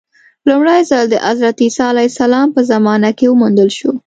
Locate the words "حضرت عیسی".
1.27-1.83